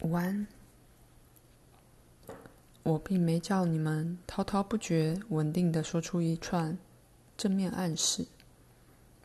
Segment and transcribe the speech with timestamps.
[0.00, 0.46] 午安。
[2.82, 6.76] 我并没叫你们滔滔不绝、稳定地说出一串
[7.36, 8.26] 正面暗示，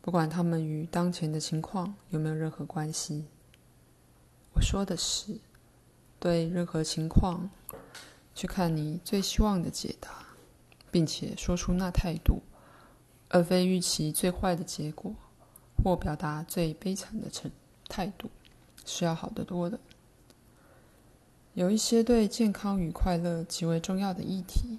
[0.01, 3.25] 不管他们与当前的情况有没有任何关系。
[4.53, 5.39] 我说的是，
[6.19, 7.49] 对任何情况，
[8.33, 10.25] 去看你最希望的解答，
[10.91, 12.41] 并且说出那态度，
[13.29, 15.15] 而非预期最坏的结果，
[15.81, 17.49] 或表达最悲惨的成
[17.87, 18.29] 态度，
[18.85, 19.79] 是要好得多的。
[21.55, 24.77] 有一些对健康与快乐极为重要的议题，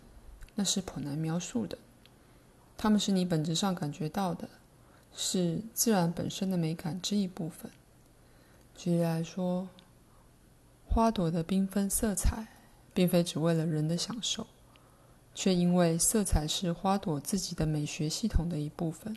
[0.57, 1.79] 那是颇难描述的。
[2.77, 4.47] 它们是你本质上感觉到的，
[5.15, 7.71] 是自然本身的美感之一部分。
[8.77, 9.71] 举例来说，
[10.87, 12.47] 花朵的缤纷色彩，
[12.93, 14.47] 并非只为了人的享受，
[15.35, 19.17] 却因为色彩是花朵自己的美学系统的一部分。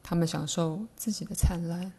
[0.00, 1.92] 它们享受自己的灿烂，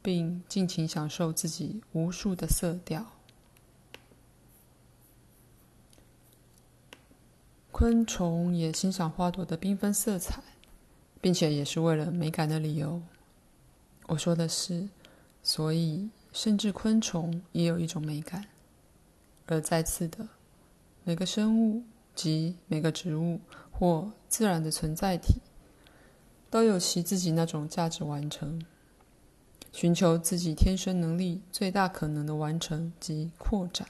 [0.00, 3.04] 并尽情享受自己无数的色调。
[7.78, 10.42] 昆虫也欣赏花朵的缤纷色彩，
[11.20, 13.00] 并且也是为了美感的理由。
[14.08, 14.88] 我说的是，
[15.44, 18.46] 所以甚至昆虫也有一种美感。
[19.46, 20.26] 而再次的，
[21.04, 21.84] 每个生物
[22.16, 23.38] 及每个植物
[23.70, 25.40] 或自然的存在体，
[26.50, 28.60] 都有其自己那种价值完成，
[29.70, 33.86] 寻求自己天生能力最大可能的完成及扩展。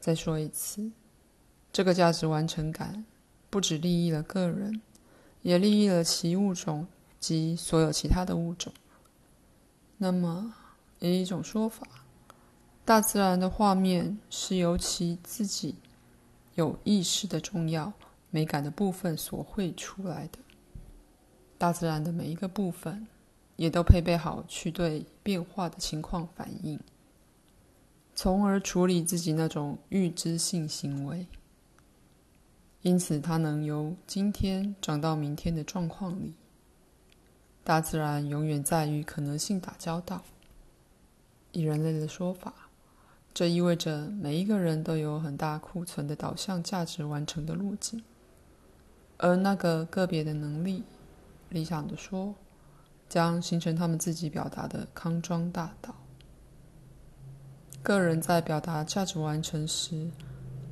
[0.00, 0.90] 再说一次。
[1.72, 3.06] 这个价值完成感，
[3.48, 4.82] 不只利益了个人，
[5.40, 6.86] 也利益了其物种
[7.18, 8.70] 及所有其他的物种。
[9.96, 10.52] 那么，
[10.98, 11.86] 有一种说法，
[12.84, 15.76] 大自然的画面是由其自己
[16.56, 17.92] 有意识的重要
[18.30, 20.38] 美感的部分所绘出来的。
[21.56, 23.06] 大自然的每一个部分，
[23.56, 26.78] 也都配备好去对变化的情况反应，
[28.14, 31.26] 从而处理自己那种预知性行为。
[32.82, 36.34] 因此，它能由今天长到明天的状况里。
[37.64, 40.22] 大自然永远在与可能性打交道。
[41.52, 42.52] 以人类的说法，
[43.32, 48.02] 这意味着每一个人都有很大库存的导向价值完成的路径，
[49.18, 50.82] 而那个个别的能力，
[51.50, 52.34] 理想的说，
[53.08, 55.94] 将形成他们自己表达的康庄大道。
[57.82, 60.10] 个人在表达价值完成时，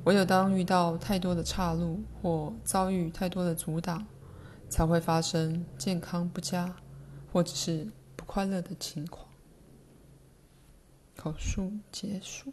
[0.03, 4.05] 唯有当遇到太多的岔路或遭遇太多的阻挡，
[4.67, 6.75] 才会发生健康不佳
[7.31, 9.27] 或者是不快乐的情况。
[11.15, 12.51] 口述结束。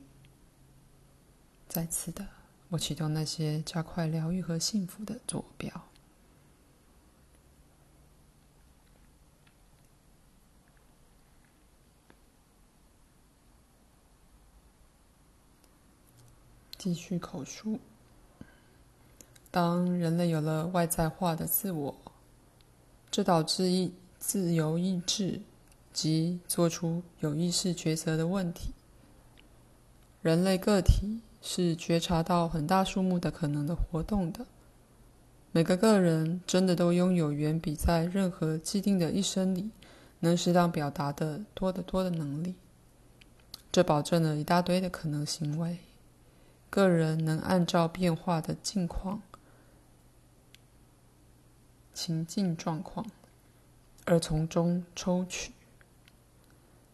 [1.66, 2.26] 再次的，
[2.68, 5.87] 我启动那些加快疗愈和幸福的坐标。
[16.88, 17.78] 继续口述。
[19.50, 21.94] 当人类有了外在化的自我，
[23.10, 25.42] 这导致意自由意志
[25.92, 28.70] 及做出有意识抉择的问题。
[30.22, 34.46] 人类个体是觉察到很大数目的可能的活动的。
[35.52, 39.68] 每个个人真的都拥有远比在任何既定的一生里
[40.20, 42.54] 能适当表达的多得多的能力。
[43.70, 45.76] 这保证了一大堆的可能行为。
[46.70, 49.22] 个人能按照变化的境况、
[51.94, 53.06] 情境状况，
[54.04, 55.52] 而从中抽取。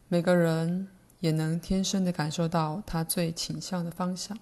[0.08, 0.88] 每个人
[1.20, 4.38] 也能天生的感受到他最倾向的方向。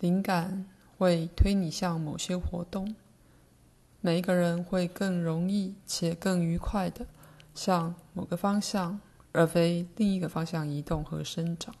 [0.00, 0.66] 灵感
[0.98, 2.96] 会推你向某些活动。
[4.00, 7.06] 每一个人会更容易且更愉快的
[7.54, 8.98] 向某个方向，
[9.32, 11.74] 而非另一个方向移动和生长。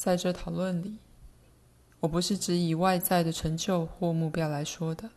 [0.00, 0.96] 在这讨论里，
[2.00, 5.10] 我不是只以外在的成就或目标来说的，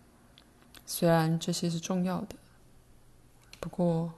[0.85, 2.35] 虽然这些是重要的。
[3.61, 4.11] 不过，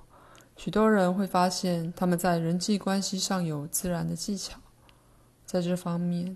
[0.58, 4.60] 许多人会发现他们在人际关系上有自然的技巧，
[5.46, 6.36] 在这方面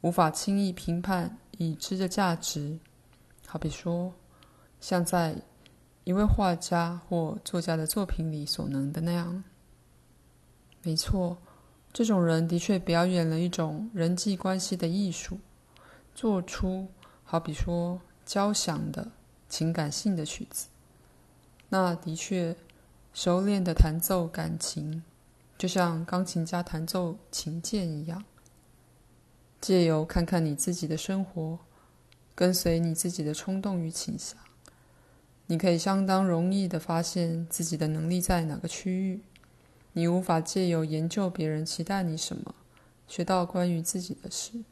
[0.00, 2.78] 无法轻易评判已知的价值。
[3.46, 4.10] 好比说，
[4.80, 5.36] 像在
[6.04, 9.44] 一位画家或作家的作品里所能的那样。
[10.82, 11.36] 没错。
[11.96, 15.38] 这种人的确表演了一种人际关系的艺术，
[16.14, 16.88] 做出
[17.24, 19.12] 好比说交响的
[19.48, 20.66] 情感性的曲子。
[21.70, 22.54] 那的确
[23.14, 25.02] 熟练的弹奏感情，
[25.56, 28.22] 就像钢琴家弹奏琴键一样。
[29.58, 31.58] 借由看看你自己的生活，
[32.34, 34.38] 跟随你自己的冲动与倾向，
[35.46, 39.22] 你可以相当容易的发现自己的能力在哪个区域。
[39.98, 42.54] 你无法借由研究别人期待你什么，
[43.08, 44.62] 学到关于自己的事，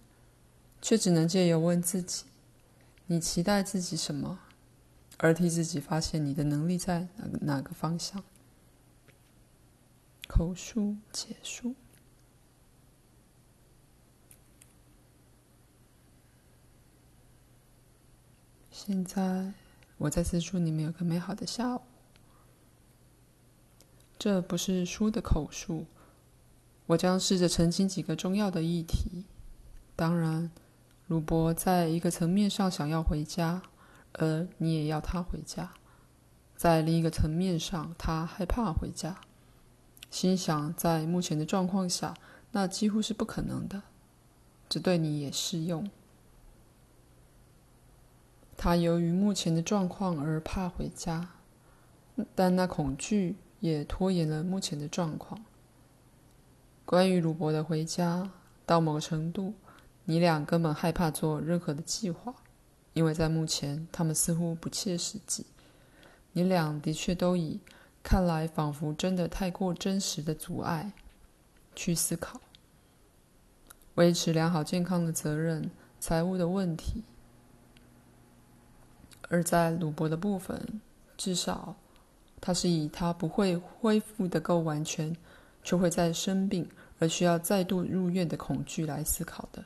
[0.83, 2.27] 却只能借由问自己：
[3.07, 4.41] 你期待自己什么，
[5.17, 8.23] 而替自己发现你的能力在哪个哪个方向。
[10.29, 11.75] 口述结束。
[18.71, 19.55] 现在，
[19.97, 21.81] 我再次祝你们有个美好的下午。
[24.25, 25.85] 这不是书的口述，
[26.87, 29.27] 我将试着澄清几个重要的议题。
[29.95, 30.51] 当然，
[31.09, 33.61] 鲁伯在一个层面上想要回家，
[34.15, 35.75] 而你也要他回家；
[36.57, 39.21] 在另一个层面上，他害怕回家，
[40.11, 42.15] 心想在目前的状况下，
[42.53, 43.83] 那几乎是不可能的。
[44.71, 45.91] 这对你也适用。
[48.57, 51.29] 他由于目前的状况而怕回家，
[52.35, 53.37] 但那恐惧。
[53.65, 55.43] 也拖延了目前的状况。
[56.85, 58.31] 关于鲁伯的回家，
[58.67, 59.55] 到某个程度，
[60.05, 62.35] 你俩根本害怕做任何的计划，
[62.93, 65.47] 因为在目前，他们似乎不切实际。
[66.33, 67.59] 你俩的确都以
[68.03, 70.93] 看来仿佛真的太过真实的阻碍
[71.75, 72.39] 去思考
[73.95, 77.03] 维持良好健康的责任、财务的问题，
[79.31, 80.83] 而在鲁伯的部分，
[81.17, 81.77] 至少。
[82.47, 85.17] 他是以他不会恢复的够完全，
[85.63, 86.69] 却会再生病
[86.99, 89.65] 而需要再度入院的恐惧来思考的。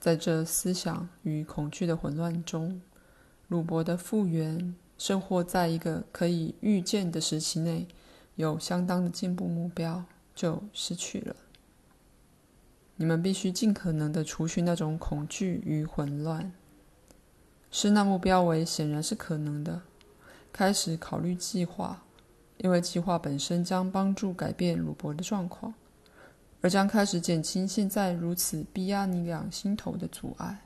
[0.00, 2.82] 在这思想与恐惧的混乱中，
[3.46, 7.86] 鲁伯的复原生活在一个可以预见的时期内
[8.34, 10.02] 有相当的进步目标
[10.34, 11.36] 就失去了。
[12.96, 16.52] 你们必须尽可能的除去那种恐惧与混乱，
[17.70, 19.82] 视那目标为显然是可能的。
[20.52, 22.02] 开始考虑计划，
[22.58, 25.72] 因为计划本身将帮助改变鲁伯的状况，
[26.60, 30.62] 而将开始减轻现在如此逼压你俩心头的阻碍。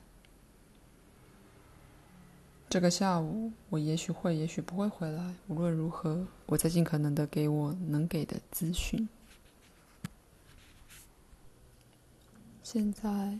[2.68, 5.34] 这个下午，我也许会，也许不会回来。
[5.46, 9.08] 无论如何，我在尽可能的给我能给的资讯。
[12.64, 13.38] 现在，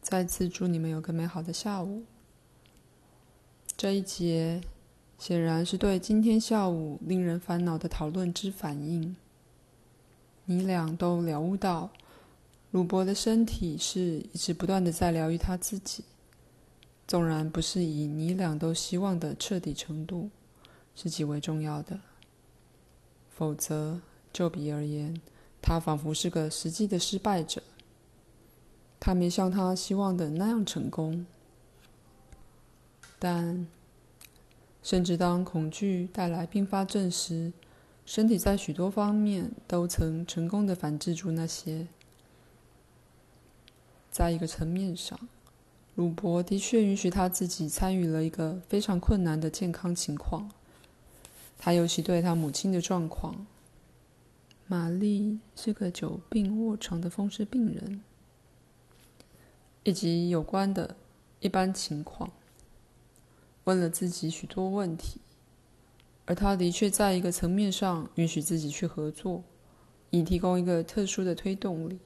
[0.00, 2.04] 再次祝你们有个美好的下午。
[3.76, 4.62] 这一节。
[5.22, 9.14] 显然是对今天下午令人烦恼的讨论之反应。
[10.46, 11.88] 你俩都了悟到，
[12.72, 16.02] 鲁伯的身体是一直不断的在疗愈他自己，
[17.06, 20.28] 纵然不是以你俩都希望的彻底程度，
[20.96, 22.00] 是极为重要的。
[23.30, 24.00] 否则，
[24.32, 25.20] 就比而言，
[25.60, 27.62] 他仿佛是个实际的失败者。
[28.98, 31.24] 他没像他希望的那样成功，
[33.20, 33.64] 但。
[34.82, 37.52] 甚至当恐惧带来并发症时，
[38.04, 41.86] 身体在许多方面都曾成功的反制住那些。
[44.10, 45.18] 在一个层面上，
[45.94, 50.50] 鲁伯的确允许他自己参与了一个非常困难的健康情况。
[51.58, 53.46] 他尤其对他母亲的状况，
[54.66, 58.02] 玛丽是个久病卧床的风湿病人，
[59.84, 60.96] 以及有关的
[61.38, 62.30] 一般情况。
[63.64, 65.20] 问了自己许多问题，
[66.24, 69.42] 而他的确在一个层面上允许自己去合作，
[70.10, 71.98] 以提供一个特殊的推动力。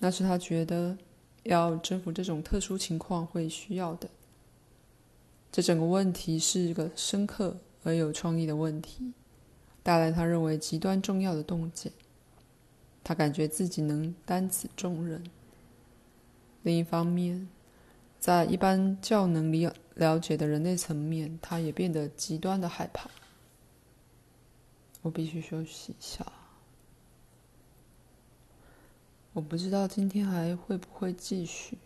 [0.00, 0.98] 那是他觉得
[1.44, 4.08] 要征服这种特殊情况会需要的。
[5.52, 9.12] 这整个问题是一个深刻而有创意的问题，
[9.82, 11.92] 带来他认为极端重要的洞见。
[13.04, 15.22] 他感觉自己能担此重任。
[16.62, 17.46] 另一方面，
[18.24, 23.10] 在一般较能理了解的人类层面，他也变得极端的害怕。
[25.02, 26.24] 我必须休息一下。
[29.34, 31.76] 我不知道今天还会不会继续，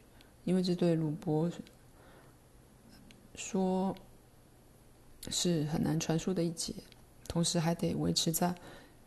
[0.44, 1.50] 因为这对鲁伯
[3.34, 3.96] 说
[5.30, 6.72] 是很难传输的一节，
[7.26, 8.54] 同时还得维持在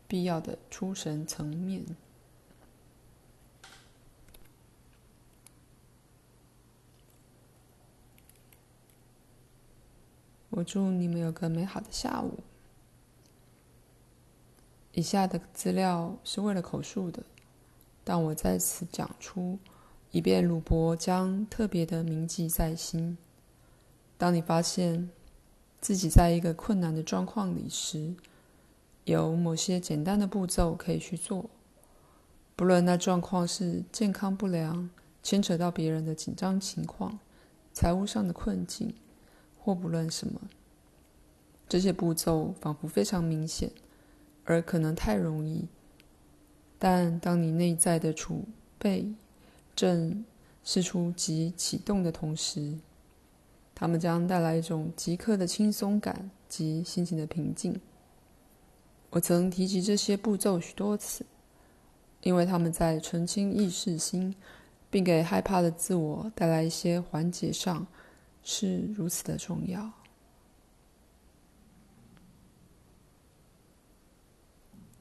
[0.06, 1.82] 必要的出神层面。
[10.62, 12.38] 祝你们有个美好的下午。
[14.92, 17.22] 以下的资料是为了口述的，
[18.04, 19.58] 但我在此讲出，
[20.10, 23.16] 以便鲁伯将特别的铭记在心。
[24.18, 25.08] 当你发现
[25.80, 28.14] 自己在一个困难的状况里时，
[29.04, 31.48] 有某些简单的步骤可以去做，
[32.54, 34.90] 不论那状况是健康不良、
[35.22, 37.18] 牵扯到别人的紧张情况、
[37.72, 38.94] 财务上的困境。
[39.64, 40.40] 或不论什么，
[41.68, 43.70] 这些步骤仿佛非常明显，
[44.44, 45.68] 而可能太容易。
[46.78, 48.44] 但当你内在的储
[48.76, 49.14] 备
[49.76, 50.24] 正
[50.64, 52.74] 释出及启动的同时，
[53.72, 57.80] 它们将带来一种即刻的轻松感及心情的平静。
[59.10, 61.24] 我曾提及这些步骤许多次，
[62.22, 64.34] 因为他们在澄清意识心，
[64.90, 67.86] 并给害怕的自我带来一些缓解上
[68.42, 69.92] 是如此的重要。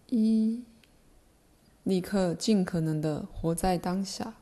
[0.09, 0.63] 一，
[1.83, 4.33] 立刻尽可能的活在当下，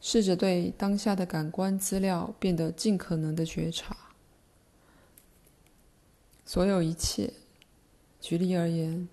[0.00, 3.94] 试着对当下的感官资料变得尽可能的觉察，
[6.46, 7.32] 所有一切。
[8.20, 9.08] 举例而言，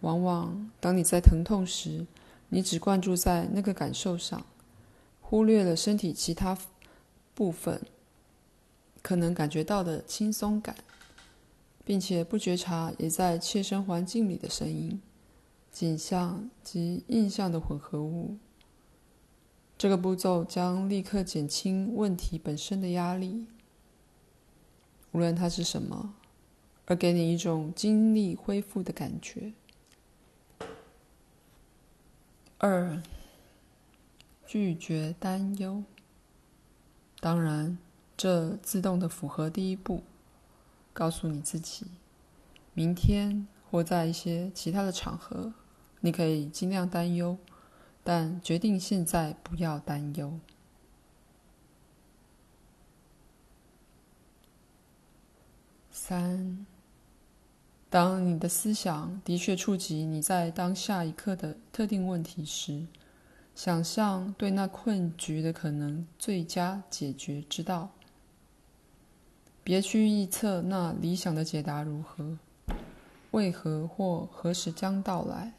[0.00, 2.06] 往往当你在疼痛时，
[2.48, 4.44] 你只关注在那个感受上，
[5.20, 6.58] 忽略了身体其他
[7.34, 7.80] 部分
[9.02, 10.76] 可能感觉到的轻松感，
[11.84, 15.00] 并且不觉察也在切身环境里的声音、
[15.70, 18.36] 景象及印象的混合物。
[19.78, 23.46] 这个步骤将立刻减轻问题本身的压力，
[25.12, 26.14] 无论它是什么。
[26.86, 29.52] 而给你一种精力恢复的感觉。
[32.58, 33.00] 二，
[34.44, 35.84] 拒绝担忧。
[37.20, 37.78] 当然，
[38.22, 40.02] 这自动的符合第一步，
[40.92, 41.86] 告诉你自己，
[42.74, 45.54] 明天或在一些其他的场合，
[46.00, 47.38] 你可以尽量担忧，
[48.04, 50.38] 但决定现在不要担忧。
[55.90, 56.66] 三。
[57.88, 62.86] 当你的思想的确触及你在当下一刻的特定问题时，
[63.54, 67.92] 想象对那困局的可能最佳解决之道。
[69.62, 72.38] 别去预测那理想的解答如何、
[73.32, 75.52] 为何或何时将到来，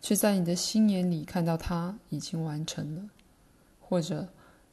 [0.00, 3.08] 却在你的心眼里看到它已经完成了。
[3.80, 4.28] 或者，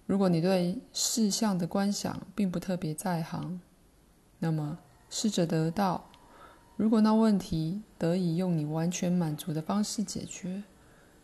[0.06, 3.60] 如果你对事项的观想并不特别在行，
[4.40, 4.78] 那么
[5.10, 6.06] 试着得到。
[6.78, 10.64] 如果那问题得以用你完全满足的方式解决，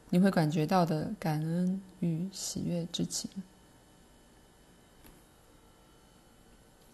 [0.09, 3.29] 你会感觉到的感恩与喜悦之情。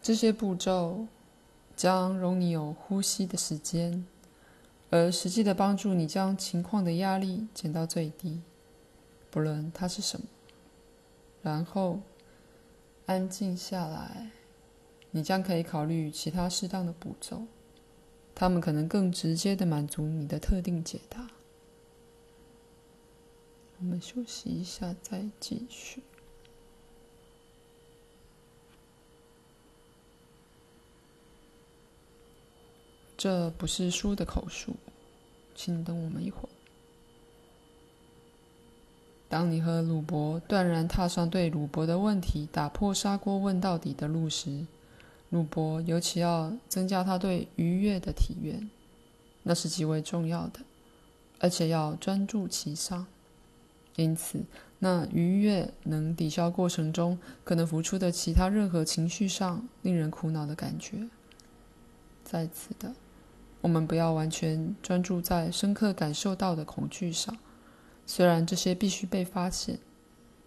[0.01, 1.05] 这些步骤
[1.75, 4.05] 将容你有呼吸的时间，
[4.89, 8.41] 而实际的帮助你将情况的压力减到最低，
[9.29, 10.25] 不论它是什么。
[11.43, 11.99] 然后
[13.05, 14.31] 安静下来，
[15.11, 17.43] 你将可以考虑其他适当的步骤。
[18.33, 21.29] 他们可能更直接的满足你的特定解答。
[23.77, 26.01] 我们休息一下，再继续。
[33.21, 34.75] 这不是书的口述，
[35.53, 36.49] 请等我们一会儿。
[39.29, 44.65] 当你和鲁伯断然踏上对鲁伯的问题打破砂锅问到底的路时，
[45.29, 48.67] 鲁伯尤其要增加他对愉悦的体验，
[49.43, 50.59] 那是极为重要的，
[51.37, 53.05] 而且要专注其上。
[53.97, 54.43] 因此，
[54.79, 61.07] 那愉悦能抵消过程中可能浮出的其他任何情绪上令人苦恼的感觉。
[62.23, 62.95] 在此的，
[63.61, 67.37] 我们不要完全专注在深刻感受到的恐惧上，
[68.05, 69.79] 虽然这些必须被发现，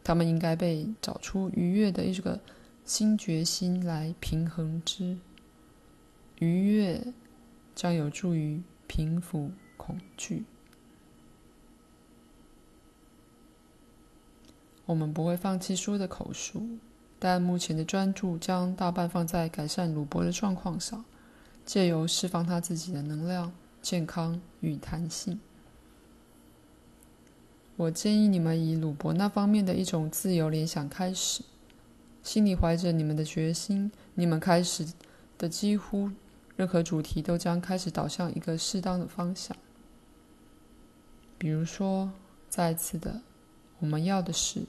[0.02, 2.40] 他们应该被找出愉悦的一个。
[2.86, 5.16] 新决心来平衡之，
[6.38, 7.14] 愉悦
[7.74, 10.44] 将有助于平抚恐惧。
[14.84, 16.76] 我们不会放弃书的口述，
[17.18, 21.02] 但目前的专注将大半放在改善鲁伯的状况上，
[21.64, 25.40] 借由释放他自己的能量、健康与弹性。
[27.76, 31.42] 我建议你们以鲁伯那方面的一种自由联想开始。
[32.22, 34.86] 心里怀着你们的决心，你们开始
[35.36, 36.10] 的几乎
[36.56, 39.54] 任何主题都将开始导向一个适当的方向。
[41.36, 42.10] 比如说，
[42.48, 43.20] 再次的，
[43.80, 44.62] 我们要的是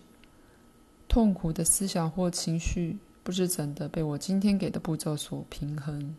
[1.08, 6.16] 痛苦的思想或情绪，不知怎的被我今天给的步骤所平衡。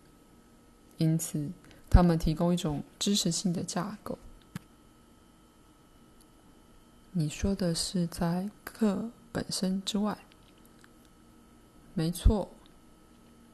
[0.99, 1.51] 因此，
[1.91, 4.19] 他们提供一种知识性的架构。
[7.13, 10.19] 你说的是在课本身之外。
[11.95, 12.51] 没错，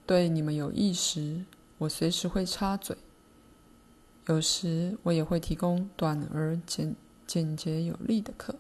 [0.04, 1.44] 对你们有意识，
[1.78, 2.96] 我随时会插嘴。
[4.26, 6.94] 有时我也会提供短而简
[7.26, 8.56] 简洁有力的课。